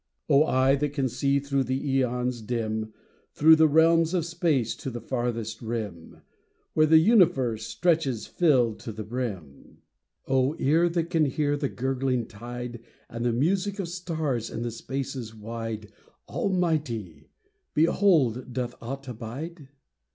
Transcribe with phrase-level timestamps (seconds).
[0.27, 2.91] O Bye that can see through the aeons dim,
[3.33, 6.23] Through the realms of space to the farthest rim,
[6.73, 9.77] Where the universe stretches filled to the brim;
[10.27, 12.79] Ear that can hear the gurgling tide,
[13.09, 15.91] And the music of stars in the spaces wide,
[16.27, 17.27] Almighty!
[17.75, 19.67] Behold, doth aught abide?